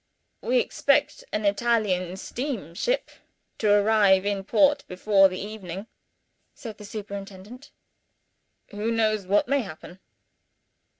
"We 0.41 0.57
expect 0.57 1.23
an 1.31 1.45
Italian 1.45 2.17
steam 2.17 2.73
ship 2.73 3.11
to 3.59 3.71
arrive 3.71 4.25
in 4.25 4.43
port 4.43 4.83
before 4.87 5.27
the 5.29 5.39
evening," 5.39 5.85
said 6.55 6.79
the 6.79 6.85
superintendent. 6.85 7.69
"Who 8.69 8.89
knows 8.91 9.27
what 9.27 9.47
may 9.47 9.61
happen?" 9.61 9.99